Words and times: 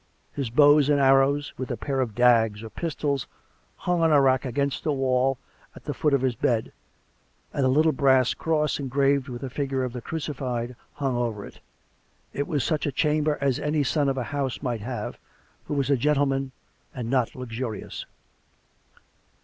His 0.33 0.49
bows 0.49 0.89
and 0.89 0.99
arrows, 0.99 1.53
with 1.59 1.69
a 1.69 1.77
pair 1.77 1.99
of 2.01 2.15
dags 2.15 2.63
or 2.63 2.71
pistols, 2.71 3.27
hung 3.75 4.01
on 4.01 4.11
a 4.11 4.19
rack 4.19 4.45
against 4.45 4.83
the 4.83 4.91
wall 4.91 5.37
at 5.75 5.83
the 5.83 5.93
foot 5.93 6.11
of 6.15 6.21
his 6.21 6.33
bed, 6.33 6.71
and 7.53 7.63
a 7.63 7.67
little 7.69 7.91
brass 7.91 8.33
cross 8.33 8.79
en 8.79 8.87
graved 8.87 9.29
with 9.29 9.43
a 9.43 9.49
figure 9.51 9.83
of 9.83 9.93
the 9.93 10.01
Crucified 10.01 10.75
hung 10.93 11.15
over 11.15 11.45
it. 11.45 11.59
It 12.33 12.47
was 12.47 12.63
such 12.63 12.87
a 12.87 12.91
chamber 12.91 13.37
as 13.41 13.59
any 13.59 13.83
son 13.83 14.09
of 14.09 14.17
a 14.17 14.23
house 14.23 14.63
might 14.63 14.81
have, 14.81 15.19
who 15.65 15.75
was 15.75 15.91
a 15.91 15.97
gentleman 15.97 16.51
and 16.95 17.07
not 17.07 17.35
luxurious. 17.35 18.07